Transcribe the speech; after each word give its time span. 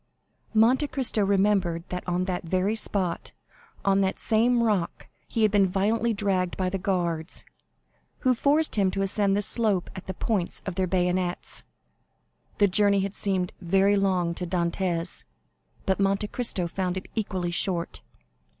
Monte 0.55 0.87
Cristo 0.87 1.23
remembered 1.23 1.83
that 1.89 2.03
on 2.09 2.25
that 2.25 2.43
very 2.45 2.75
spot, 2.75 3.33
on 3.85 4.01
the 4.01 4.13
same 4.17 4.63
rock, 4.63 5.07
he 5.27 5.43
had 5.43 5.51
been 5.51 5.67
violently 5.67 6.11
dragged 6.11 6.57
by 6.57 6.71
the 6.71 6.79
guards, 6.79 7.43
who 8.21 8.33
forced 8.33 8.77
him 8.77 8.89
to 8.89 9.03
ascend 9.03 9.37
the 9.37 9.43
slope 9.43 9.91
at 9.95 10.07
the 10.07 10.15
points 10.15 10.63
of 10.65 10.73
their 10.73 10.87
bayonets. 10.87 11.61
The 12.57 12.67
journey 12.67 13.01
had 13.01 13.13
seemed 13.13 13.53
very 13.61 13.95
long 13.95 14.33
to 14.33 14.47
Dantès, 14.47 15.23
but 15.85 15.99
Monte 15.99 16.29
Cristo 16.29 16.65
found 16.65 16.97
it 16.97 17.07
equally 17.13 17.51
short. 17.51 18.01